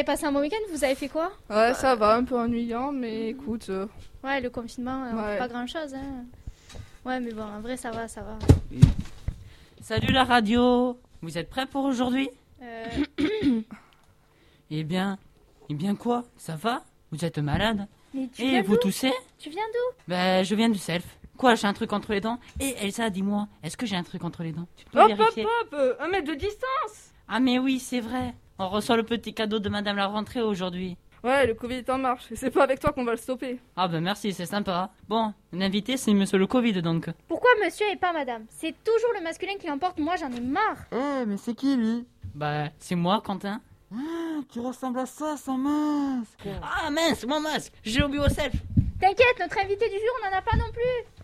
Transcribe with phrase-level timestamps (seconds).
[0.00, 0.56] avez passé un bon week-end?
[0.72, 1.30] Vous avez fait quoi?
[1.50, 3.66] Ouais, ça va, un peu ennuyant, mais écoute.
[3.68, 3.86] euh,
[4.24, 5.32] Ouais, le confinement, euh, on Ouais.
[5.32, 5.94] fait pas grand-chose.
[5.94, 6.24] Hein.
[7.04, 8.38] Ouais, mais bon, en vrai, ça va, ça va.
[9.82, 12.30] Salut la radio Vous êtes prêts pour aujourd'hui?
[12.62, 13.04] Euh,
[14.70, 15.18] Eh bien,
[15.68, 16.24] eh bien quoi?
[16.38, 16.82] Ça va?
[17.10, 17.86] Vous êtes malade?
[18.14, 18.82] Mais tu Et viens vous d'où?
[18.82, 19.12] toussez?
[19.38, 19.96] Tu viens d'où?
[20.08, 21.04] Ben, je viens du self.
[21.36, 22.38] Quoi, j'ai un truc entre les dents?
[22.60, 24.68] Et Elsa, dis-moi, est-ce que j'ai un truc entre les dents?
[24.76, 25.44] Tu peux Hop, hop, vérifier?
[25.44, 28.34] hop euh, Un mètre de distance Ah mais oui, c'est vrai.
[28.62, 30.98] On reçoit le petit cadeau de Madame la rentrée aujourd'hui.
[31.24, 33.58] Ouais, le Covid est en marche, et c'est pas avec toi qu'on va le stopper.
[33.74, 34.90] Ah ben merci, c'est sympa.
[35.08, 37.08] Bon, l'invité c'est Monsieur le Covid donc.
[37.26, 38.44] Pourquoi monsieur et pas madame?
[38.50, 40.76] C'est toujours le masculin qui l'emporte, moi j'en ai marre.
[40.92, 42.04] Eh, mais c'est qui lui?
[42.34, 43.62] Bah, c'est moi, Quentin.
[43.94, 43.96] Ah,
[44.52, 46.46] tu ressembles à ça sans masque.
[46.62, 48.52] Ah mince, mon masque J'ai oublié au self
[49.00, 51.19] T'inquiète, notre invité du jour, on n'en a pas non plus.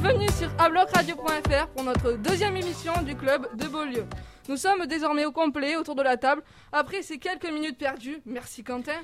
[0.00, 4.06] Bienvenue sur ablocradio.fr pour notre deuxième émission du club de Beaulieu.
[4.48, 8.64] Nous sommes désormais au complet autour de la table, après ces quelques minutes perdues, merci
[8.64, 9.02] Quentin.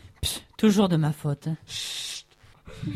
[0.56, 1.48] Toujours de ma faute.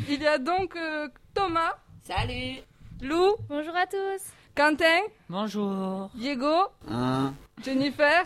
[0.09, 2.63] Il y a donc euh, Thomas, Salut
[3.03, 4.23] Lou, Bonjour à tous.
[4.55, 8.25] Quentin, Bonjour Diego, Hein Jennifer,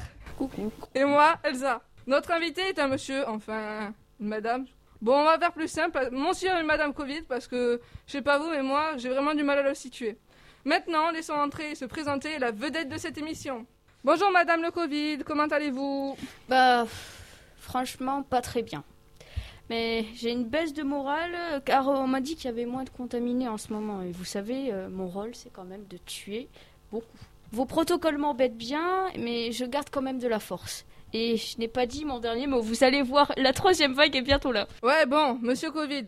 [0.95, 1.83] et moi, Elsa.
[2.07, 4.67] Notre invité est un monsieur, enfin, une madame.
[5.03, 8.39] Bon, on va faire plus simple, monsieur et madame Covid, parce que, je sais pas
[8.39, 10.17] vous, mais moi, j'ai vraiment du mal à le situer.
[10.65, 13.67] Maintenant, laissons entrer et se présenter la vedette de cette émission.
[14.05, 16.17] Bonjour madame le Covid, comment allez-vous?
[16.49, 16.87] Bah,
[17.59, 18.85] franchement, pas très bien.
[19.69, 22.91] Mais j'ai une baisse de morale car on m'a dit qu'il y avait moins de
[22.91, 24.03] contaminés en ce moment.
[24.03, 26.49] Et vous savez, euh, mon rôle, c'est quand même de tuer
[26.91, 27.19] beaucoup.
[27.53, 30.86] Vos protocoles m'embêtent bien, mais je garde quand même de la force.
[31.13, 32.61] Et je n'ai pas dit mon dernier mot.
[32.61, 34.67] Vous allez voir, la troisième vague est bientôt là.
[34.83, 36.07] Ouais, bon, monsieur Covid.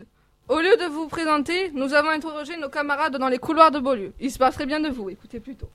[0.48, 4.12] Au lieu de vous présenter, nous avons interrogé nos camarades dans les couloirs de Beaulieu.
[4.18, 5.68] Il se passerait bien de vous, écoutez plutôt.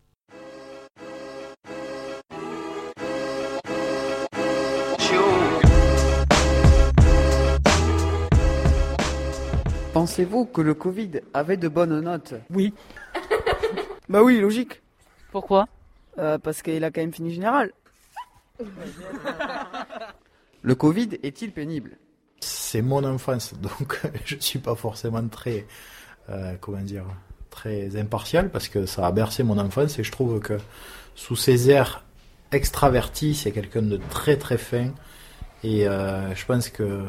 [9.93, 12.33] Pensez-vous que le Covid avait de bonnes notes?
[12.49, 12.73] Oui.
[14.09, 14.81] Bah oui, logique.
[15.31, 15.65] Pourquoi?
[16.17, 17.71] Euh, parce qu'il a quand même fini général.
[20.61, 21.97] le Covid est-il pénible?
[22.39, 25.65] C'est mon enfance, donc je suis pas forcément très,
[26.29, 27.05] euh, comment dire,
[27.49, 30.57] très impartial parce que ça a bercé mon enfance et je trouve que
[31.15, 32.03] sous ses airs
[32.51, 34.91] extravertis, c'est quelqu'un de très très fin
[35.63, 37.05] et euh, je pense que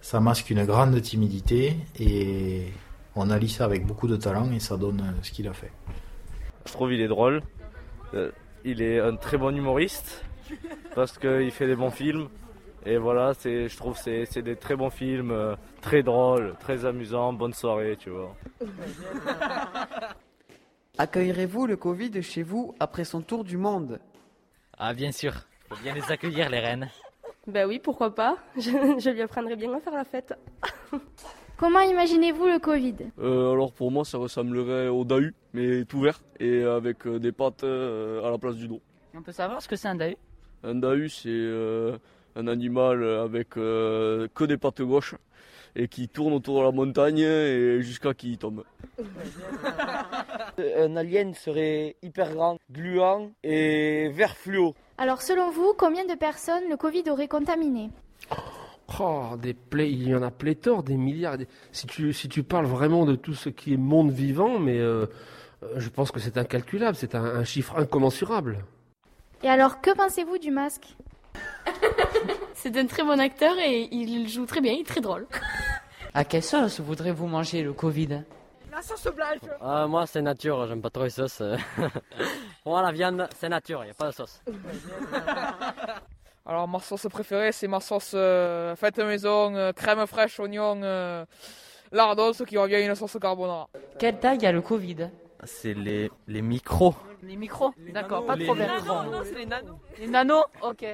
[0.00, 2.72] ça masque une grande timidité et
[3.14, 5.72] on allie ça avec beaucoup de talent et ça donne euh, ce qu'il a fait.
[6.66, 7.42] Je trouve il est drôle.
[8.14, 8.30] Euh,
[8.64, 10.24] il est un très bon humoriste
[10.94, 12.28] parce qu'il fait des bons films.
[12.86, 16.54] Et voilà, c'est, je trouve que c'est, c'est des très bons films, euh, très drôles,
[16.60, 18.34] très amusants, bonne soirée, tu vois.
[20.96, 24.00] Accueillerez-vous le Covid chez vous après son tour du monde?
[24.78, 25.34] Ah bien sûr,
[25.68, 26.88] faut bien les accueillir les reines.
[27.46, 28.36] Bah oui, pourquoi pas?
[28.56, 30.34] Je, je lui apprendrai bien à faire la fête.
[31.58, 32.96] Comment imaginez-vous le Covid?
[33.18, 37.32] Euh, alors pour moi ça ressemblerait au Dahu, mais tout vert et avec euh, des
[37.32, 38.80] pattes à la place du dos.
[39.14, 40.16] On peut savoir ce que c'est un Dahu?
[40.62, 41.96] Un Dahu c'est euh,
[42.36, 45.14] un animal avec euh, que des pattes gauches
[45.76, 48.64] et qui tourne autour de la montagne et jusqu'à qu'il tombe.
[50.76, 54.74] Un alien serait hyper grand, gluant et vert fluo.
[54.98, 57.90] Alors selon vous, combien de personnes le Covid aurait contaminé?
[58.98, 61.38] Oh, des il y en a pléthore, des milliards.
[61.72, 65.06] Si tu, si tu parles vraiment de tout ce qui est monde vivant, mais euh,
[65.62, 68.64] euh, je pense que c'est incalculable, c'est un, un chiffre incommensurable.
[69.42, 70.94] Et alors, que pensez-vous du masque
[72.54, 75.26] C'est un très bon acteur et il joue très bien, il est très drôle.
[76.12, 78.24] À quelle sauce voudrez-vous manger le Covid
[78.72, 81.40] La sauce blanche Ah, moi c'est nature, j'aime pas trop les sauces.
[82.64, 84.42] Pour moi la viande c'est nature, y a pas de sauce.
[86.44, 91.24] Alors ma sauce préférée c'est ma sauce euh, faite maison, euh, crème fraîche, oignon, euh,
[91.92, 93.68] lardon, ce qui revient à une sauce carbonara.
[94.00, 95.10] Quelle taille a le Covid
[95.44, 96.96] C'est les, les micros.
[97.22, 98.68] Les micros D'accord, pas de Les problème.
[98.86, 99.76] nanos, c'est les nanos.
[99.98, 100.84] Les nanos Ok.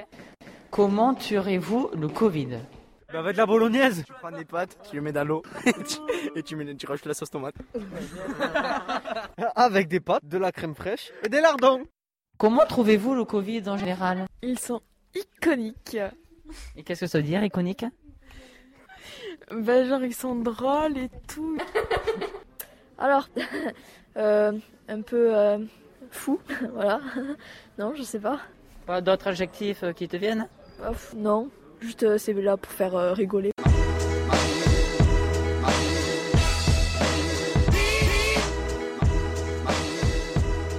[0.69, 2.59] Comment tuerez-vous le Covid
[3.11, 5.71] Bah avec de la bolognaise Tu prends des pâtes, tu les mets dans l'eau et
[5.83, 5.97] tu,
[6.35, 7.55] et tu, mets, tu rajoutes la sauce tomate.
[9.55, 11.83] avec des pâtes, de la crème fraîche et des lardons.
[12.37, 14.81] Comment trouvez-vous le Covid en général Ils sont
[15.15, 15.97] iconiques.
[16.75, 17.85] Et qu'est-ce que ça veut dire, iconique
[19.51, 21.57] Bah genre ils sont drôles et tout.
[22.99, 23.29] Alors,
[24.17, 24.51] euh,
[24.87, 25.59] un peu euh,
[26.11, 26.39] fou,
[26.73, 26.99] voilà.
[27.77, 28.39] non, je sais pas.
[28.85, 30.47] Pas d'autres adjectifs euh, qui te viennent?
[31.15, 31.49] Non,
[31.81, 33.51] juste euh, c'est là pour faire euh, rigoler.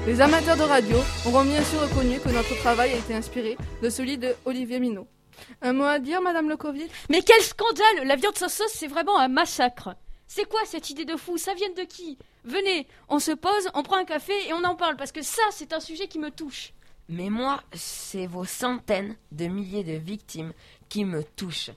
[0.07, 0.97] Les amateurs de radio
[1.27, 5.07] auront bien sûr reconnu que notre travail a été inspiré de celui de Olivier Minot.
[5.61, 9.19] Un mot à dire, Madame Lecoville Mais quel scandale La viande sans sauce, c'est vraiment
[9.19, 9.95] un massacre.
[10.27, 11.37] C'est quoi cette idée de fou?
[11.37, 12.17] Ça vient de qui?
[12.49, 15.43] Venez, on se pose, on prend un café et on en parle parce que ça,
[15.51, 16.73] c'est un sujet qui me touche.
[17.11, 20.55] Mais moi, c'est vos centaines de milliers de victimes
[20.89, 21.73] qui me touchent.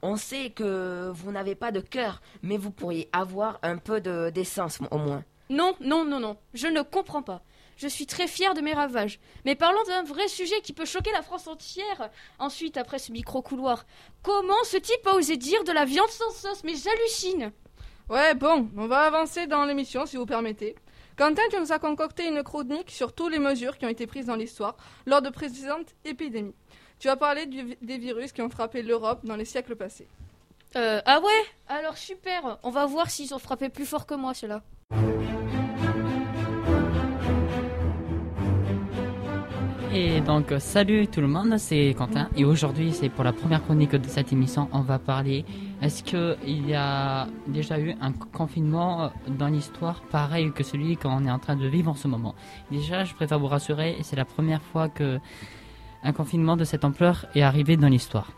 [0.00, 4.30] On sait que vous n'avez pas de cœur, mais vous pourriez avoir un peu de
[4.30, 5.24] d'essence au moins.
[5.50, 7.42] Non, non, non, non, je ne comprends pas.
[7.76, 9.20] Je suis très fière de mes ravages.
[9.44, 12.08] Mais parlons d'un vrai sujet qui peut choquer la France entière.
[12.38, 13.84] Ensuite, après ce micro-couloir,
[14.22, 16.64] comment ce type a osé dire de la viande sans sauce?
[16.64, 17.52] Mais j'hallucine
[18.08, 20.74] Ouais, bon, on va avancer dans l'émission si vous permettez.
[21.16, 24.26] Quentin, tu nous as concocté une chronique sur toutes les mesures qui ont été prises
[24.26, 26.54] dans l'histoire lors de précédentes épidémies.
[26.98, 30.08] Tu as parlé du- des virus qui ont frappé l'Europe dans les siècles passés.
[30.76, 31.42] Euh, ah ouais?
[31.68, 34.62] Alors super, on va voir s'ils ont frappé plus fort que moi, ceux-là.
[39.96, 42.28] Et donc, salut tout le monde, c'est Quentin.
[42.36, 45.44] Et aujourd'hui, c'est pour la première chronique de cette émission, on va parler.
[45.80, 51.30] Est-ce qu'il y a déjà eu un confinement dans l'histoire pareil que celui qu'on est
[51.30, 52.34] en train de vivre en ce moment?
[52.72, 55.20] Déjà, je préfère vous rassurer, c'est la première fois que
[56.02, 58.32] un confinement de cette ampleur est arrivé dans l'histoire.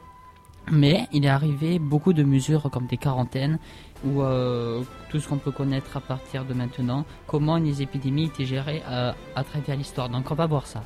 [0.70, 3.58] Mais il est arrivé beaucoup de mesures comme des quarantaines
[4.04, 8.44] ou euh, tout ce qu'on peut connaître à partir de maintenant, comment les épidémies étaient
[8.44, 10.10] gérées euh, à travers l'histoire.
[10.10, 10.82] Donc on va voir ça.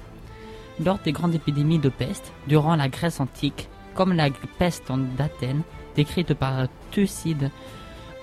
[0.85, 5.62] Lors des grandes épidémies de peste, durant la Grèce antique, comme la peste d'Athènes,
[5.94, 7.50] décrite par Thucydide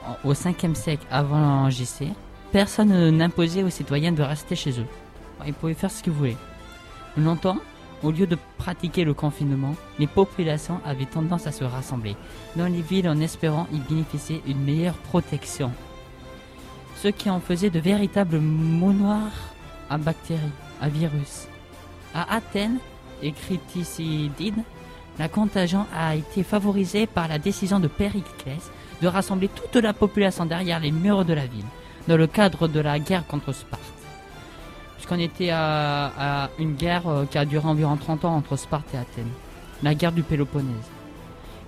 [0.05, 2.07] en- au 5e siècle avant JC,
[2.51, 4.85] personne n'imposait aux citoyens de rester chez eux.
[5.45, 6.37] Ils pouvaient faire ce qu'ils voulaient.
[7.17, 7.57] Longtemps,
[8.03, 12.15] au lieu de pratiquer le confinement, les populations avaient tendance à se rassembler
[12.55, 15.71] dans les villes en espérant y bénéficier d'une meilleure protection.
[16.95, 19.53] Ce qui en faisait de véritables mounoirs
[19.89, 20.41] à bactéries,
[20.81, 21.47] à virus.
[22.17, 22.79] À Athènes,
[23.21, 24.63] écrit Thucydide,
[25.19, 28.71] la contagion a été favorisée par la décision de Périclès
[29.03, 31.67] de rassembler toute la population derrière les murs de la ville,
[32.07, 33.83] dans le cadre de la guerre contre Sparte.
[34.95, 38.97] Puisqu'on était à, une guerre euh, qui a duré environ 30 ans entre Sparte et
[38.97, 39.29] Athènes,
[39.83, 40.89] la guerre du Péloponnèse.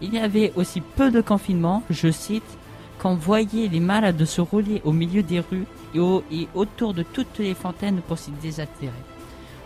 [0.02, 2.58] Il y avait aussi peu de confinement, je cite,
[2.98, 6.00] qu'on voyait les malades se rouler au milieu des rues et,
[6.32, 8.94] et autour de toutes les fontaines pour s'y désaltérer.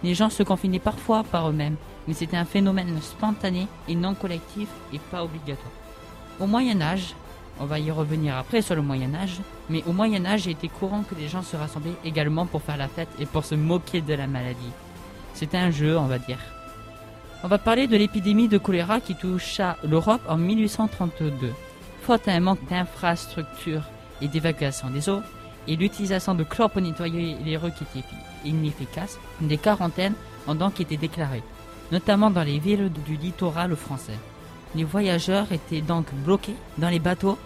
[0.04, 1.78] Les gens se confinaient parfois par eux-mêmes,
[2.08, 5.72] mais c'était un phénomène spontané et non collectif et pas obligatoire.
[6.40, 7.16] Au Moyen Âge,
[7.60, 9.40] on va y revenir après sur le Moyen Âge,
[9.70, 12.78] mais au Moyen Âge, il était courant que les gens se rassemblaient également pour faire
[12.78, 14.72] la fête et pour se moquer de la maladie.
[15.34, 16.40] C'était un jeu, on va dire.
[17.44, 21.54] On va parler de l'épidémie de choléra qui toucha l'Europe en 1832.
[22.02, 23.84] Faute à un manque d'infrastructures
[24.22, 25.22] et d'évacuation des eaux,
[25.68, 28.08] et l'utilisation de chlore pour nettoyer les rues qui étaient
[28.46, 30.14] inefficaces, des quarantaines
[30.48, 31.44] ont donc été déclarées,
[31.92, 34.18] notamment dans les villes du littoral français.
[34.76, 37.38] Les voyageurs étaient donc bloqués dans les bateaux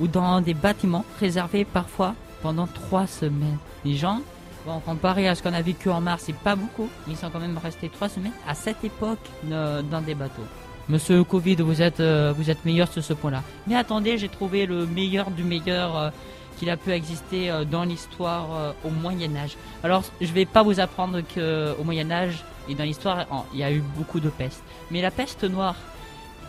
[0.00, 3.58] ou dans des bâtiments réservés parfois pendant trois semaines.
[3.84, 4.20] Les gens,
[4.64, 7.40] bon, comparé à ce qu'on a vécu en mars, c'est pas beaucoup, ils sont quand
[7.40, 9.18] même restés trois semaines à cette époque
[9.50, 10.46] euh, dans des bateaux.
[10.88, 13.42] Monsieur Covid, vous êtes, euh, vous êtes meilleur sur ce point-là.
[13.66, 16.10] Mais attendez, j'ai trouvé le meilleur du meilleur euh,
[16.56, 19.56] qu'il a pu exister euh, dans l'histoire euh, au Moyen Âge.
[19.82, 23.70] Alors, je vais pas vous apprendre qu'au Moyen Âge et dans l'histoire, il y a
[23.70, 24.62] eu beaucoup de peste.
[24.90, 25.76] Mais la peste noire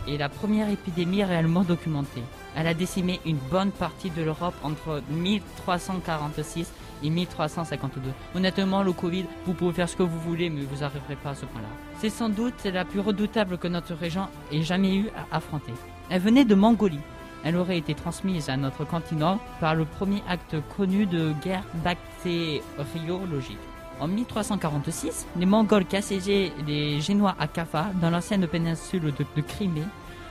[0.08, 2.22] est la première épidémie réellement documentée.
[2.56, 6.72] Elle a décimé une bonne partie de l'Europe entre 1346
[7.04, 8.10] et 1352.
[8.34, 11.34] Honnêtement, le Covid, vous pouvez faire ce que vous voulez, mais vous n'arriverez pas à
[11.34, 11.68] ce point-là.
[12.00, 15.72] C'est sans doute la plus redoutable que notre région ait jamais eu à affronter.
[16.10, 17.00] Elle venait de Mongolie.
[17.44, 23.58] Elle aurait été transmise à notre continent par le premier acte connu de guerre bactériologique.
[24.00, 29.82] En 1346, les Mongols qui assiégeaient les Génois à Kaffa, dans l'ancienne péninsule de, Crimée,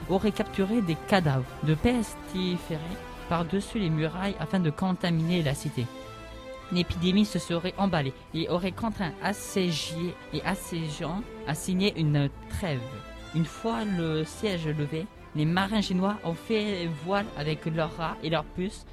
[0.09, 2.81] auraient capturé des cadavres de pestiférés
[3.27, 5.85] par-dessus les murailles afin de contaminer la cité.
[6.71, 12.79] L'épidémie se serait emballée et aurait contraint assiégiés et assiégeants à signer une trêve.
[13.35, 15.05] Une fois le siège levé,
[15.37, 18.85] les marins génois ont fait voile avec leurs rats et leurs puces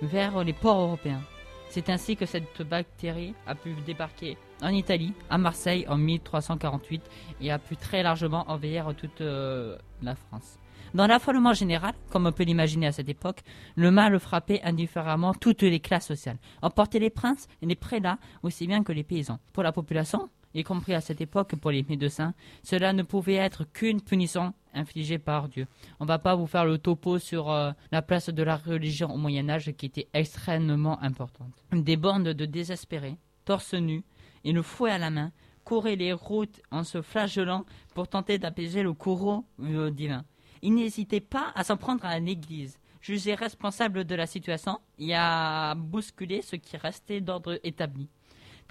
[0.00, 1.20] vers les ports européens.
[1.68, 7.02] C'est ainsi que cette bactérie a pu débarquer en Italie, à Marseille en 1348
[7.40, 10.58] et a pu très largement envahir toute euh, la France.
[10.94, 13.40] Dans l'affolement général, comme on peut l'imaginer à cette époque,
[13.76, 18.66] le mal frappait indifféremment toutes les classes sociales, emportait les princes et les prélats aussi
[18.66, 19.38] bien que les paysans.
[19.52, 23.64] Pour la population, y compris à cette époque pour les médecins, cela ne pouvait être
[23.64, 25.66] qu'une punition infligée par Dieu.
[26.00, 29.16] On va pas vous faire le topo sur euh, la place de la religion au
[29.16, 31.52] Moyen Âge qui était extrêmement importante.
[31.72, 34.04] Des bandes de désespérés, torse nus
[34.44, 35.32] et le fouet à la main,
[35.64, 40.24] couraient les routes en se flagellant pour tenter d'apaiser le courroux euh, divin.
[40.62, 45.74] Ils n'hésitaient pas à s'en prendre à l'église, jugée responsable de la situation et à
[45.76, 48.08] bousculer ce qui restait d'ordre établi.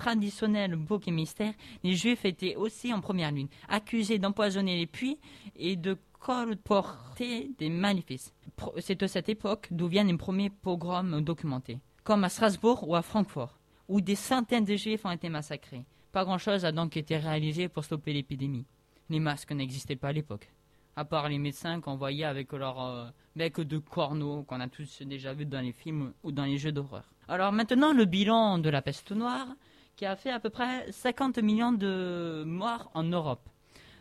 [0.01, 1.53] Traditionnel, bouc et mystère,
[1.83, 5.19] les juifs étaient aussi en première ligne, accusés d'empoisonner les puits
[5.55, 8.33] et de colporter des maléfices.
[8.79, 13.03] C'est de cette époque d'où viennent les premiers pogroms documentés, comme à Strasbourg ou à
[13.03, 15.85] Francfort, où des centaines de juifs ont été massacrés.
[16.11, 18.65] Pas grand-chose a donc été réalisé pour stopper l'épidémie.
[19.11, 20.51] Les masques n'existaient pas à l'époque,
[20.95, 23.05] à part les médecins qu'on voyait avec leur euh,
[23.35, 26.71] bec de corneau qu'on a tous déjà vu dans les films ou dans les jeux
[26.71, 27.03] d'horreur.
[27.27, 29.47] Alors maintenant, le bilan de la peste noire,
[29.95, 33.47] qui a fait à peu près 50 millions de morts en Europe.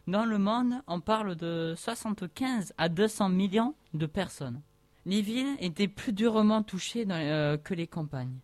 [0.07, 4.63] Dans le monde, on parle de 75 à 200 millions de personnes.
[5.07, 8.39] Les villes étaient plus durement touchées euh, que les campagnes.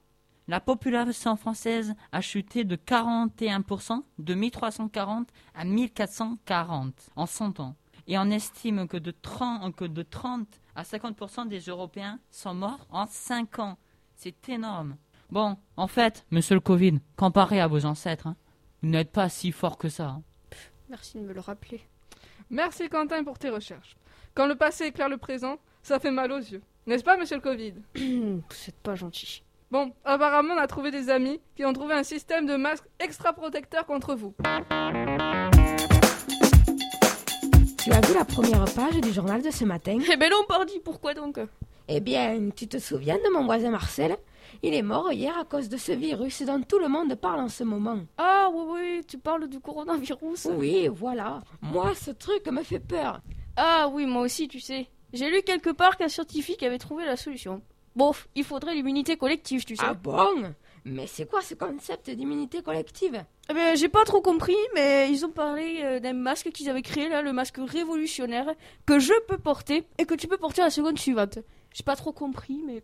[0.48, 7.74] La population française a chuté de 41% de 1340 à 1440 en 100 ans.
[8.06, 12.86] Et on estime que de 30, que de 30 à 50% des Européens sont morts
[12.90, 13.76] en 5 ans.
[14.14, 14.96] C'est énorme.
[15.30, 18.36] Bon, en fait, monsieur le Covid, comparé à vos ancêtres, hein,
[18.82, 20.06] vous n'êtes pas si fort que ça.
[20.08, 20.22] hein.
[20.88, 21.80] Merci de me le rappeler.
[22.48, 23.96] Merci Quentin pour tes recherches.
[24.34, 26.62] Quand le passé éclaire le présent, ça fait mal aux yeux.
[26.86, 27.74] N'est-ce pas, monsieur le Covid?
[28.50, 29.42] C'est pas gentil.
[29.72, 33.32] Bon, apparemment, on a trouvé des amis qui ont trouvé un système de masque extra
[33.32, 34.32] protecteur contre vous.
[37.82, 39.98] Tu as vu la première page du journal de ce matin?
[40.12, 41.40] Eh ben non, pardi, pourquoi donc?
[41.88, 44.16] Eh bien, tu te souviens de mon voisin Marcel?
[44.62, 47.48] Il est mort hier à cause de ce virus dont tout le monde parle en
[47.48, 48.00] ce moment.
[48.18, 51.42] Ah oui, oui, tu parles du coronavirus Oui, voilà.
[51.62, 53.20] Moi, ce truc me fait peur.
[53.56, 54.88] Ah oui, moi aussi, tu sais.
[55.12, 57.62] J'ai lu quelque part qu'un scientifique avait trouvé la solution.
[57.94, 59.84] Bon, il faudrait l'immunité collective, tu sais.
[59.86, 60.52] Ah bon?
[60.84, 63.24] Mais c'est quoi ce concept d'immunité collective?
[63.50, 66.82] Eh ben, j'ai pas trop compris, mais ils ont parlé euh, d'un masque qu'ils avaient
[66.82, 70.70] créé là, le masque révolutionnaire, que je peux porter et que tu peux porter la
[70.70, 71.38] seconde suivante.
[71.72, 72.82] J'ai pas trop compris, mais.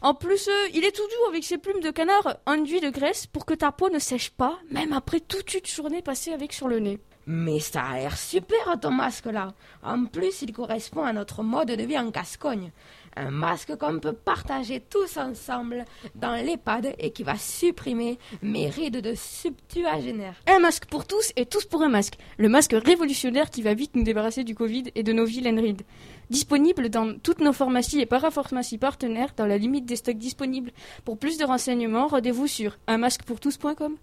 [0.00, 3.26] En plus, euh, il est tout doux avec ses plumes de canard enduits de graisse
[3.26, 6.68] pour que ta peau ne sèche pas, même après toute une journée passée avec sur
[6.68, 7.00] le nez.
[7.26, 9.52] Mais ça a l'air super ton masque là.
[9.82, 12.70] En plus, il correspond à notre mode de vie en Gascogne.
[13.16, 15.84] Un masque qu'on peut partager tous ensemble
[16.14, 20.34] dans l'EHPAD et qui va supprimer mes rides de septuagénaire.
[20.46, 22.18] Un masque pour tous et tous pour un masque.
[22.38, 25.82] Le masque révolutionnaire qui va vite nous débarrasser du Covid et de nos vilaines rides.
[26.30, 30.72] Disponible dans toutes nos pharmacies et parapharmacies partenaires dans la limite des stocks disponibles.
[31.04, 33.96] Pour plus de renseignements, rendez-vous sur unmasquepourtous.com.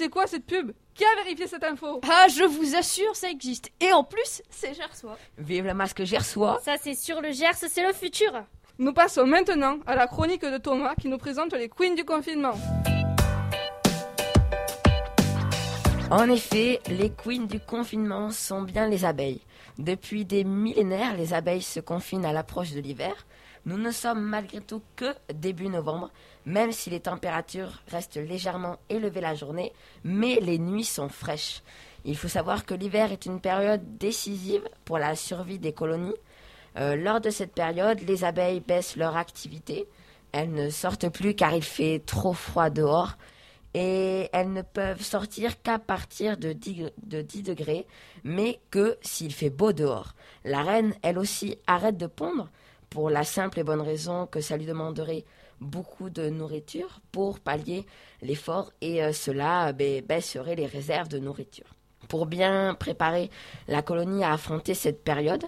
[0.00, 0.72] C'est quoi cette pub?
[0.94, 2.00] Qui a vérifié cette info?
[2.10, 3.68] Ah, je vous assure, ça existe.
[3.82, 5.18] Et en plus, c'est Gersois.
[5.36, 6.58] Vive le masque gersois.
[6.64, 8.32] Ça, c'est sur le Gers, c'est le futur.
[8.78, 12.54] Nous passons maintenant à la chronique de Thomas qui nous présente les queens du confinement.
[16.10, 19.42] En effet, les queens du confinement sont bien les abeilles.
[19.76, 23.26] Depuis des millénaires, les abeilles se confinent à l'approche de l'hiver.
[23.66, 26.10] Nous ne sommes malgré tout que début novembre,
[26.46, 31.62] même si les températures restent légèrement élevées la journée, mais les nuits sont fraîches.
[32.06, 36.14] Il faut savoir que l'hiver est une période décisive pour la survie des colonies.
[36.78, 39.86] Euh, lors de cette période, les abeilles baissent leur activité.
[40.32, 43.16] Elles ne sortent plus car il fait trop froid dehors
[43.74, 47.86] et elles ne peuvent sortir qu'à partir de 10, de 10 degrés,
[48.24, 50.14] mais que s'il fait beau dehors.
[50.44, 52.48] La reine, elle aussi, arrête de pondre
[52.90, 55.24] pour la simple et bonne raison que ça lui demanderait
[55.60, 57.86] beaucoup de nourriture pour pallier
[58.22, 61.74] l'effort et euh, cela ben, baisserait les réserves de nourriture.
[62.08, 63.30] Pour bien préparer
[63.68, 65.44] la colonie à affronter cette période,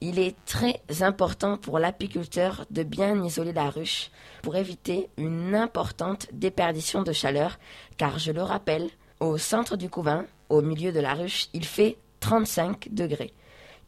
[0.00, 4.10] il est très important pour l'apiculteur de bien isoler la ruche
[4.42, 7.58] pour éviter une importante déperdition de chaleur,
[7.98, 8.88] car je le rappelle,
[9.20, 13.34] au centre du couvain, au milieu de la ruche, il fait 35 degrés.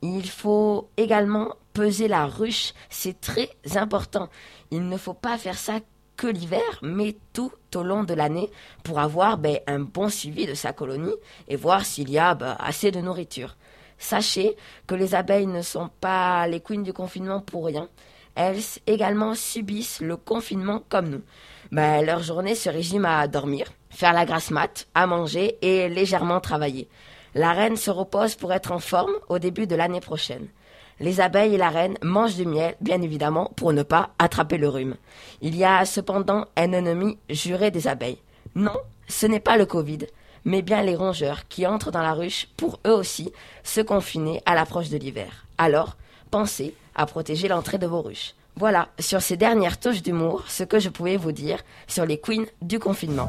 [0.03, 4.29] Il faut également peser la ruche, c'est très important.
[4.71, 5.81] Il ne faut pas faire ça
[6.17, 8.51] que l'hiver, mais tout au long de l'année
[8.85, 11.15] pour avoir ben, un bon suivi de sa colonie
[11.49, 13.57] et voir s'il y a ben, assez de nourriture.
[13.99, 17.89] Sachez que les abeilles ne sont pas les queens du confinement pour rien.
[18.35, 21.23] Elles également subissent le confinement comme nous.
[21.71, 26.41] Ben, leur journée se résume à dormir, faire la grasse mat, à manger et légèrement
[26.41, 26.89] travailler.
[27.35, 30.49] La reine se repose pour être en forme au début de l'année prochaine.
[31.03, 34.69] Les abeilles et la reine mangent du miel, bien évidemment, pour ne pas attraper le
[34.69, 34.95] rhume.
[35.41, 38.19] Il y a cependant un ennemi juré des abeilles.
[38.55, 38.77] Non,
[39.09, 40.07] ce n'est pas le Covid,
[40.45, 43.33] mais bien les rongeurs qui entrent dans la ruche pour eux aussi
[43.65, 45.45] se confiner à l'approche de l'hiver.
[45.59, 45.97] Alors,
[46.31, 48.35] pensez à protéger l'entrée de vos ruches.
[48.55, 52.47] Voilà, sur ces dernières touches d'humour, ce que je pouvais vous dire sur les queens
[52.61, 53.29] du confinement.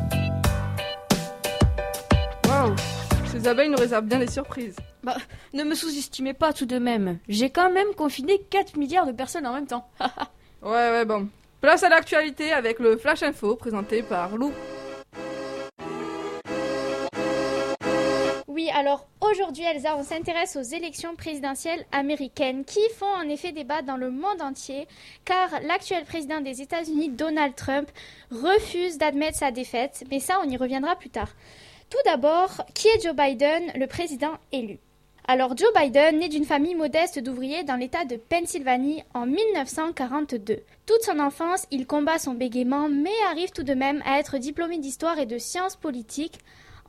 [3.34, 4.76] Ces abeilles nous réservent bien des surprises.
[5.02, 5.18] Bah,
[5.54, 7.18] ne me sous-estimez pas tout de même.
[7.28, 9.90] J'ai quand même confiné 4 milliards de personnes en même temps.
[10.62, 11.28] ouais, ouais, bon.
[11.60, 14.52] Place à l'actualité avec le Flash Info présenté par Lou.
[18.48, 23.82] Oui, alors aujourd'hui, Elsa, on s'intéresse aux élections présidentielles américaines qui font en effet débat
[23.82, 24.88] dans le monde entier,
[25.26, 27.90] car l'actuel président des États-Unis, Donald Trump,
[28.30, 31.30] refuse d'admettre sa défaite, mais ça, on y reviendra plus tard.
[31.94, 34.80] Tout d'abord, qui est Joe Biden, le président élu?
[35.28, 40.64] Alors Joe Biden naît d'une famille modeste d'ouvriers dans l'État de Pennsylvanie en 1942.
[40.88, 44.80] Toute son enfance, il combat son bégaiement, mais arrive tout de même à être diplômé
[44.80, 46.40] d'histoire et de sciences politiques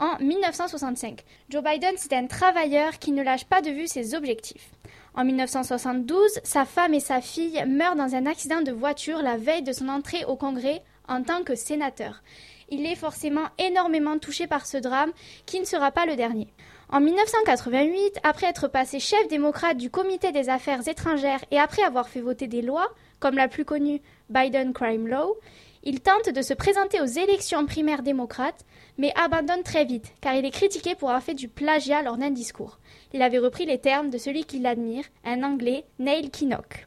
[0.00, 1.22] en 1965.
[1.50, 4.70] Joe Biden, c'est un travailleur qui ne lâche pas de vue ses objectifs.
[5.14, 9.62] En 1972, sa femme et sa fille meurent dans un accident de voiture la veille
[9.62, 12.22] de son entrée au Congrès en tant que sénateur.
[12.70, 15.12] Il est forcément énormément touché par ce drame
[15.46, 16.48] qui ne sera pas le dernier.
[16.90, 22.08] En 1988, après être passé chef démocrate du comité des affaires étrangères et après avoir
[22.08, 22.88] fait voter des lois,
[23.20, 25.36] comme la plus connue Biden Crime Law,
[25.82, 28.64] il tente de se présenter aux élections primaires démocrates,
[28.96, 32.30] mais abandonne très vite, car il est critiqué pour avoir fait du plagiat lors d'un
[32.30, 32.78] discours.
[33.12, 36.86] Il avait repris les termes de celui qu'il admire, un Anglais, Neil Kinnock.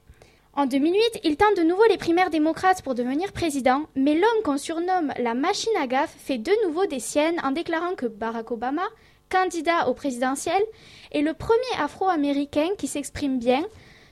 [0.58, 4.58] En 2008, il tente de nouveau les primaires démocrates pour devenir président, mais l'homme qu'on
[4.58, 8.82] surnomme la machine à gaffe fait de nouveau des siennes en déclarant que Barack Obama,
[9.30, 10.60] candidat au présidentiel,
[11.12, 13.64] est le premier afro-américain qui s'exprime bien,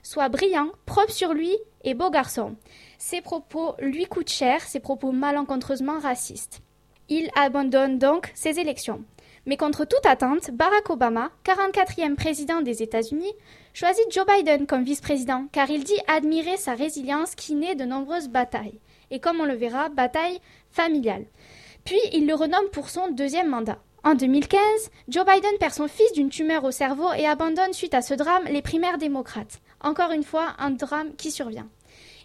[0.03, 2.55] soit brillant, propre sur lui et beau garçon.
[2.99, 6.61] Ses propos lui coûtent cher, ses propos malencontreusement racistes.
[7.09, 9.03] Il abandonne donc ses élections.
[9.47, 13.33] Mais contre toute attente, Barack Obama, 44e président des États-Unis,
[13.75, 18.29] choisit Joe Biden comme vice-président, car il dit admirer sa résilience qui naît de nombreuses
[18.29, 18.79] batailles.
[19.11, 20.39] Et comme on le verra, batailles
[20.71, 21.25] familiales.
[21.83, 23.79] Puis il le renomme pour son deuxième mandat.
[24.05, 24.59] En 2015,
[25.09, 28.45] Joe Biden perd son fils d'une tumeur au cerveau et abandonne suite à ce drame
[28.45, 29.59] les primaires démocrates.
[29.81, 31.67] Encore une fois, un drame qui survient.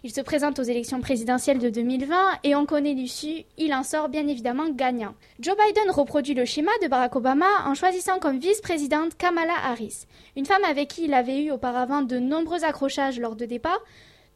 [0.03, 4.09] Il se présente aux élections présidentielles de 2020 et on connaît l'issue, il en sort
[4.09, 5.13] bien évidemment gagnant.
[5.39, 10.47] Joe Biden reproduit le schéma de Barack Obama en choisissant comme vice-présidente Kamala Harris, une
[10.47, 13.79] femme avec qui il avait eu auparavant de nombreux accrochages lors de départ,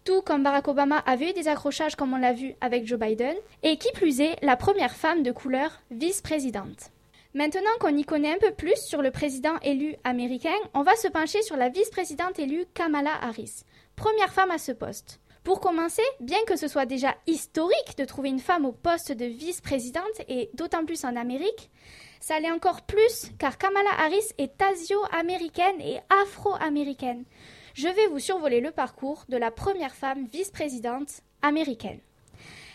[0.04, 3.36] tout comme Barack Obama avait eu des accrochages comme on l'a vu avec Joe Biden,
[3.64, 6.92] et qui plus est, la première femme de couleur vice-présidente.
[7.34, 11.08] Maintenant qu'on y connaît un peu plus sur le président élu américain, on va se
[11.08, 13.64] pencher sur la vice-présidente élue Kamala Harris,
[13.96, 15.20] première femme à ce poste.
[15.46, 19.26] Pour commencer, bien que ce soit déjà historique de trouver une femme au poste de
[19.26, 21.70] vice-présidente, et d'autant plus en Amérique,
[22.20, 27.26] ça l'est encore plus car Kamala Harris est asio-américaine et afro-américaine.
[27.76, 32.00] Je vais vous survoler le parcours de la première femme vice-présidente américaine.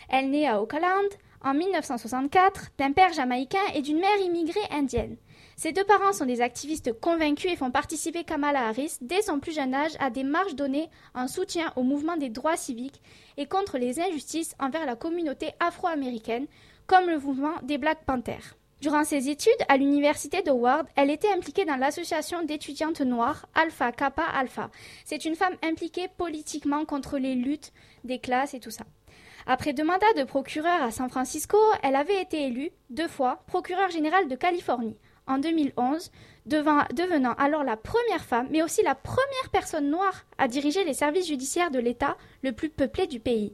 [0.07, 1.09] Elle naît à Oakland
[1.43, 5.17] en 1964 d'un père jamaïcain et d'une mère immigrée indienne.
[5.61, 9.53] Ses deux parents sont des activistes convaincus et font participer Kamala Harris dès son plus
[9.53, 12.99] jeune âge à des marches données en soutien au mouvement des droits civiques
[13.37, 16.47] et contre les injustices envers la communauté afro-américaine,
[16.87, 18.55] comme le mouvement des Black Panthers.
[18.81, 20.51] Durant ses études à l'université de
[20.95, 24.71] elle était impliquée dans l'association d'étudiantes noires Alpha Kappa Alpha.
[25.05, 27.71] C'est une femme impliquée politiquement contre les luttes
[28.03, 28.85] des classes et tout ça.
[29.45, 33.91] Après deux mandats de procureur à San Francisco, elle avait été élue deux fois procureur
[33.91, 34.97] général de Californie
[35.27, 36.11] en 2011,
[36.45, 41.27] devenant alors la première femme, mais aussi la première personne noire à diriger les services
[41.27, 43.53] judiciaires de l'État le plus peuplé du pays.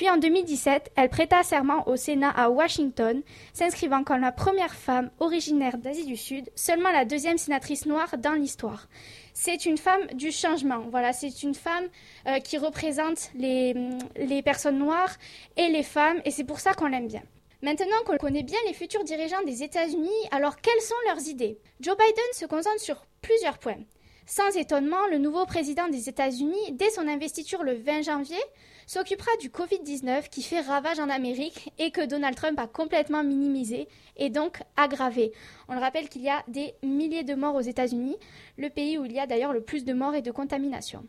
[0.00, 5.10] Puis en 2017, elle prêta serment au Sénat à Washington, s'inscrivant comme la première femme
[5.18, 8.88] originaire d'Asie du Sud, seulement la deuxième sénatrice noire dans l'histoire.
[9.34, 10.86] C'est une femme du changement.
[10.90, 11.84] Voilà, c'est une femme
[12.26, 13.74] euh, qui représente les,
[14.16, 15.16] les personnes noires
[15.58, 17.22] et les femmes, et c'est pour ça qu'on l'aime bien.
[17.62, 21.58] Maintenant qu'on connaît bien les futurs dirigeants des États-Unis, alors quelles sont leurs idées?
[21.80, 23.76] Joe Biden se concentre sur plusieurs points.
[24.24, 28.40] Sans étonnement, le nouveau président des États-Unis, dès son investiture le 20 janvier,
[28.86, 33.88] s'occupera du Covid-19 qui fait ravage en Amérique et que Donald Trump a complètement minimisé
[34.16, 35.32] et donc aggravé.
[35.68, 38.16] On le rappelle qu'il y a des milliers de morts aux États-Unis,
[38.56, 41.04] le pays où il y a d'ailleurs le plus de morts et de contaminations.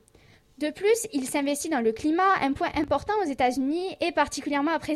[0.62, 4.94] De plus, il s'investit dans le climat, un point important aux États-Unis et particulièrement après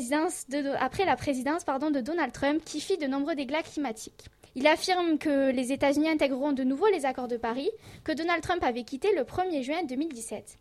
[1.06, 4.26] la présidence de Donald Trump qui fit de nombreux dégâts climatiques.
[4.54, 7.72] Il affirme que les États-Unis intégreront de nouveau les accords de Paris
[8.04, 10.60] que Donald Trump avait quittés le 1er juin 2017.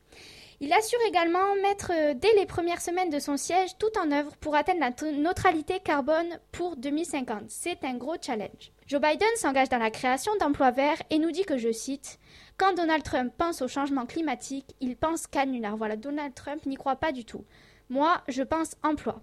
[0.61, 4.35] Il assure également mettre euh, dès les premières semaines de son siège tout en œuvre
[4.37, 7.43] pour atteindre la neutralité carbone pour 2050.
[7.49, 8.73] C'est un gros challenge.
[8.87, 12.19] Joe Biden s'engage dans la création d'emplois verts et nous dit que, je cite,
[12.57, 15.77] Quand Donald Trump pense au changement climatique, il pense canular.
[15.77, 17.45] Voilà, Donald Trump n'y croit pas du tout.
[17.89, 19.21] Moi, je pense emploi.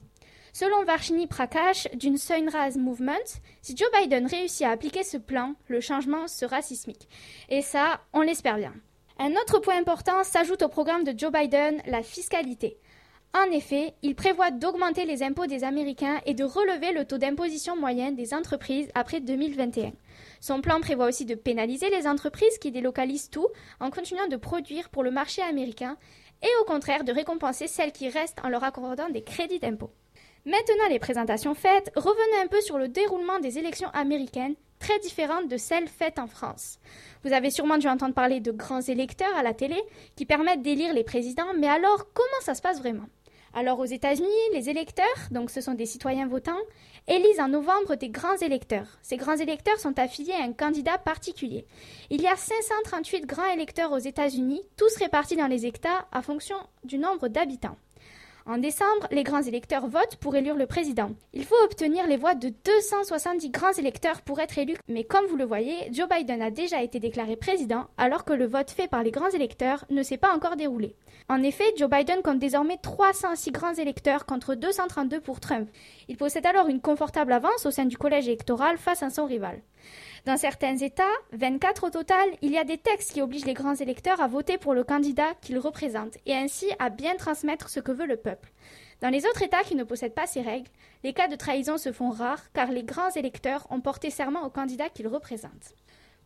[0.52, 5.80] Selon Varshini Prakash d'une Sunrise Movement, si Joe Biden réussit à appliquer ce plan, le
[5.80, 7.08] changement sera sismique.
[7.48, 8.74] Et ça, on l'espère bien.
[9.18, 12.80] Un autre point important s'ajoute au programme de Joe Biden, la fiscalité.
[13.34, 17.78] En effet, il prévoit d'augmenter les impôts des Américains et de relever le taux d'imposition
[17.78, 19.94] moyen des entreprises après 2021.
[20.42, 23.48] Son plan prévoit aussi de pénaliser les entreprises qui délocalisent tout
[23.80, 25.98] en continuant de produire pour le marché américain
[26.44, 29.92] et au contraire de récompenser celles qui restent en leur accordant des crédits d'impôt.
[30.44, 35.48] Maintenant les présentations faites, revenez un peu sur le déroulement des élections américaines, très différentes
[35.48, 36.80] de celles faites en France.
[37.24, 39.82] Vous avez sûrement dû entendre parler de grands électeurs à la télé
[40.18, 43.06] qui permettent d'élire les présidents, mais alors comment ça se passe vraiment?
[43.54, 46.62] Alors aux États-Unis, les électeurs, donc ce sont des citoyens votants,
[47.08, 49.00] élisent en novembre des grands électeurs.
[49.02, 51.66] Ces grands électeurs sont affiliés à un candidat particulier.
[52.10, 56.56] Il y a 538 grands électeurs aux États-Unis, tous répartis dans les États à fonction
[56.84, 57.78] du nombre d'habitants.
[58.48, 61.12] En décembre, les grands électeurs votent pour élire le président.
[61.34, 65.36] Il faut obtenir les voix de 270 grands électeurs pour être élu, mais comme vous
[65.36, 69.04] le voyez, Joe Biden a déjà été déclaré président alors que le vote fait par
[69.04, 70.96] les grands électeurs ne s'est pas encore déroulé.
[71.32, 75.70] En effet, Joe Biden compte désormais 306 grands électeurs contre 232 pour Trump.
[76.10, 79.62] Il possède alors une confortable avance au sein du collège électoral face à son rival.
[80.26, 83.76] Dans certains États, 24 au total, il y a des textes qui obligent les grands
[83.76, 87.94] électeurs à voter pour le candidat qu'ils représentent et ainsi à bien transmettre ce que
[87.94, 88.52] veut le peuple.
[89.00, 90.70] Dans les autres États qui ne possèdent pas ces règles,
[91.06, 94.50] les cas de trahison se font rares car les grands électeurs ont porté serment au
[94.50, 95.76] candidat qu'ils représentent.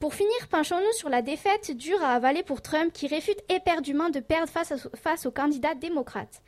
[0.06, 4.20] Pour finir, penchons-nous sur la défaite dure à avaler pour Trump qui réfute éperdument de
[4.20, 6.44] perdre face, face au candidat démocrate.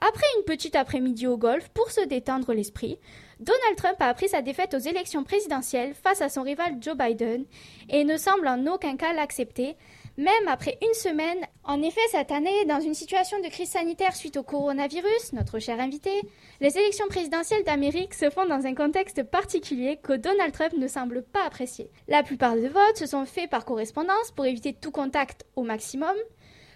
[0.00, 2.98] Après une petite après-midi au golf pour se détendre l'esprit,
[3.38, 7.44] Donald Trump a appris sa défaite aux élections présidentielles face à son rival Joe Biden
[7.90, 9.76] et ne semble en aucun cas l'accepter,
[10.16, 11.38] même après une semaine.
[11.64, 15.80] En effet, cette année, dans une situation de crise sanitaire suite au coronavirus, notre cher
[15.80, 16.10] invité,
[16.60, 21.22] les élections présidentielles d'Amérique se font dans un contexte particulier que Donald Trump ne semble
[21.22, 21.90] pas apprécier.
[22.08, 26.14] La plupart des votes se sont faits par correspondance pour éviter tout contact au maximum.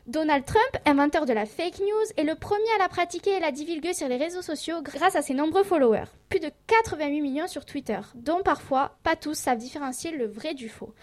[0.06, 3.50] Donald Trump, inventeur de la fake news, est le premier à la pratiquer et la
[3.50, 6.04] divulguer sur les réseaux sociaux grâce à ses nombreux followers.
[6.28, 10.68] Plus de 88 millions sur Twitter, dont parfois pas tous savent différencier le vrai du
[10.68, 10.94] faux.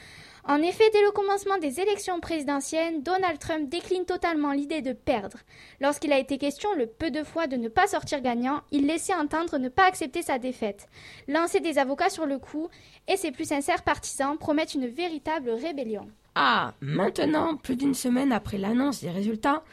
[0.46, 5.38] En effet, dès le commencement des élections présidentielles, Donald Trump décline totalement l'idée de perdre.
[5.80, 9.14] Lorsqu'il a été question le peu de fois de ne pas sortir gagnant, il laissait
[9.16, 10.88] entendre ne pas accepter sa défaite,
[11.30, 12.68] lancer des avocats sur le coup,
[13.08, 16.10] et ses plus sincères partisans promettent une véritable rébellion.
[16.36, 19.64] Ah, maintenant, plus d'une semaine après l'annonce des résultats,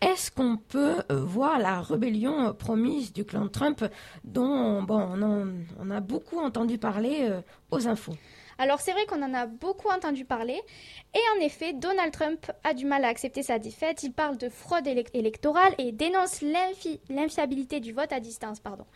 [0.00, 3.84] est-ce qu'on peut euh, voir la rébellion euh, promise du clan Trump
[4.24, 5.18] dont bon,
[5.80, 8.16] on, a beaucoup entendu parler euh, aux infos?
[8.58, 10.60] Alors c'est vrai qu'on en a beaucoup entendu parler
[11.14, 14.02] et en effet Donald Trump a du mal à accepter sa défaite.
[14.02, 18.60] Il parle de fraude électorale et dénonce l'infiabilité du vote à distance.
[18.60, 18.86] Pardon.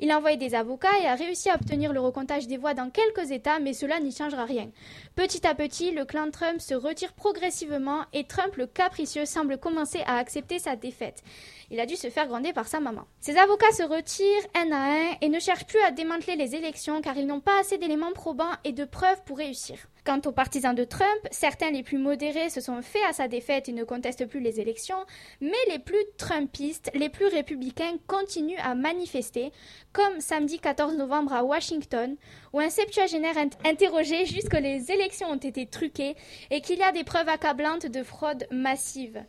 [0.00, 2.90] Il a envoyé des avocats et a réussi à obtenir le recomptage des voix dans
[2.90, 4.70] quelques États mais cela n'y changera rien.
[5.14, 10.02] Petit à petit, le clan Trump se retire progressivement et Trump le capricieux semble commencer
[10.06, 11.22] à accepter sa défaite.
[11.70, 13.04] Il a dû se faire gronder par sa maman.
[13.20, 17.00] Ses avocats se retirent un à un et ne cherchent plus à démanteler les élections
[17.00, 19.78] car ils n'ont pas assez d'éléments probants et de preuves pour réussir.
[20.06, 23.68] Quant aux partisans de Trump, certains les plus modérés se sont faits à sa défaite
[23.68, 25.04] et ne contestent plus les élections,
[25.40, 29.50] mais les plus Trumpistes, les plus républicains continuent à manifester,
[29.92, 32.14] comme samedi 14 novembre à Washington,
[32.52, 36.14] où un septuagénaire interrogé jusque les élections ont été truquées
[36.52, 39.24] et qu'il y a des preuves accablantes de fraude massive.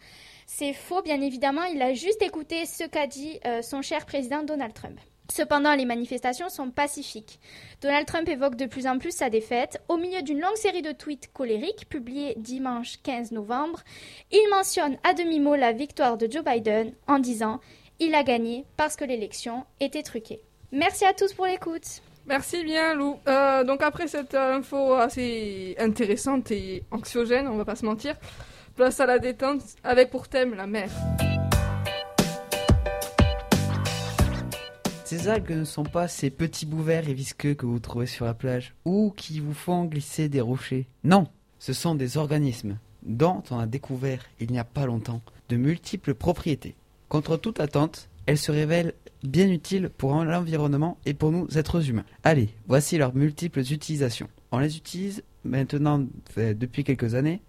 [0.46, 4.44] C'est faux, bien évidemment, il a juste écouté ce qu'a dit euh, son cher président
[4.44, 5.00] Donald Trump.
[5.32, 7.40] Cependant, les manifestations sont pacifiques.
[7.82, 9.82] Donald Trump évoque de plus en plus sa défaite.
[9.88, 13.82] Au milieu d'une longue série de tweets colériques publiés dimanche 15 novembre,
[14.32, 17.60] il mentionne à demi-mot la victoire de Joe Biden en disant
[18.00, 20.42] Il a gagné parce que l'élection était truquée.
[20.72, 22.02] Merci à tous pour l'écoute.
[22.26, 23.18] Merci bien Lou.
[23.28, 28.16] Euh, donc après cette info assez intéressante et anxiogène, on va pas se mentir,
[28.76, 30.90] Place à la détente avec pour thème la mer.
[35.10, 38.26] Ces algues ne sont pas ces petits bouts verts et visqueux que vous trouvez sur
[38.26, 40.86] la plage ou qui vous font glisser des rochers.
[41.06, 45.56] Non, ce sont des organismes dont on a découvert il n'y a pas longtemps de
[45.56, 46.76] multiples propriétés.
[47.08, 52.04] Contre toute attente, elles se révèlent bien utiles pour l'environnement et pour nous êtres humains.
[52.26, 54.28] Allez, voici leurs multiples utilisations.
[54.52, 57.42] On les utilise maintenant depuis quelques années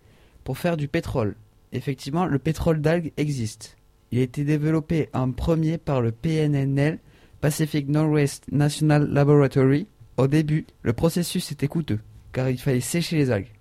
[0.45, 1.35] pour faire du pétrole.
[1.73, 3.77] Effectivement, le pétrole d'algues existe.
[4.13, 7.01] Il a été développé en premier par le PNNL,
[7.41, 9.87] Pacific Northwest National Laboratory.
[10.17, 12.01] Au début, le processus était coûteux,
[12.33, 13.53] car il fallait sécher les algues.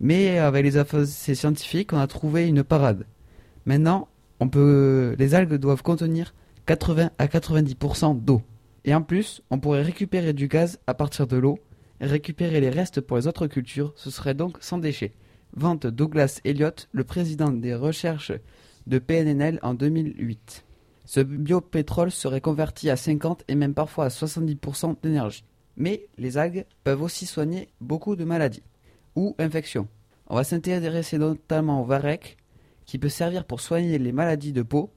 [0.00, 3.06] Mais avec les avancées scientifiques, on a trouvé une parade.
[3.66, 4.08] Maintenant,
[4.40, 6.34] on peut, les algues doivent contenir
[6.66, 8.42] 80 à 90% d'eau.
[8.84, 11.58] Et en plus, on pourrait récupérer du gaz à partir de l'eau
[12.00, 15.12] récupérer les restes pour les autres cultures, ce serait donc sans déchets.
[15.52, 18.32] Vente Douglas Elliott, le président des recherches
[18.86, 20.64] de PNNL en 2008.
[21.10, 25.42] Ce biopétrole serait converti à 50 et même parfois à 70% d'énergie.
[25.76, 28.62] Mais les algues peuvent aussi soigner beaucoup de maladies
[29.16, 29.88] ou infections.
[30.28, 32.36] On va s'intéresser notamment au varech,
[32.86, 34.92] qui peut servir pour soigner les maladies de peau,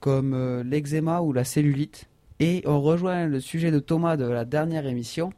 [0.00, 2.06] comme euh, l'eczéma ou la cellulite.
[2.40, 5.32] Et on rejoint le sujet de Thomas de la dernière émission.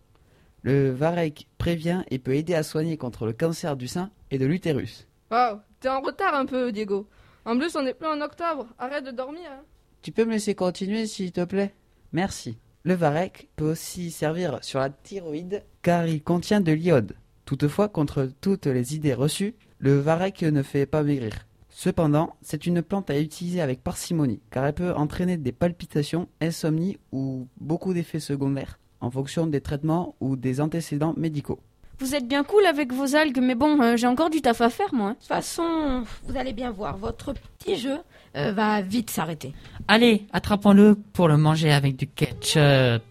[0.62, 4.47] Le varech prévient et peut aider à soigner contre le cancer du sein et de
[4.47, 5.07] l'utérus.
[5.31, 7.07] Waouh, t'es en retard un peu, Diego.
[7.44, 8.68] En plus, on est plus en octobre.
[8.79, 9.51] Arrête de dormir.
[9.53, 9.61] hein.
[10.02, 11.74] Tu peux me laisser continuer s'il te plaît?
[12.12, 12.58] Merci.
[12.84, 17.16] Le varech peut aussi servir sur la thyroïde car il contient de l'iode.
[17.44, 21.46] Toutefois, contre toutes les idées reçues, le varech ne fait pas maigrir.
[21.68, 26.98] Cependant, c'est une plante à utiliser avec parcimonie car elle peut entraîner des palpitations, insomnie
[27.12, 31.61] ou beaucoup d'effets secondaires en fonction des traitements ou des antécédents médicaux.
[32.00, 34.70] Vous êtes bien cool avec vos algues, mais bon, euh, j'ai encore du taf à
[34.70, 35.11] faire, moi.
[35.11, 37.98] De toute façon, vous allez bien voir, votre petit jeu
[38.37, 39.52] euh, va vite s'arrêter.
[39.88, 43.02] Allez, attrapons-le pour le manger avec du ketchup.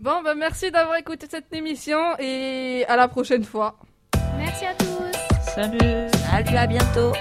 [0.00, 3.76] Bon, bah merci d'avoir écouté cette émission et à la prochaine fois.
[4.36, 5.50] Merci à tous.
[5.54, 6.08] Salut.
[6.30, 7.12] Salut, à bientôt.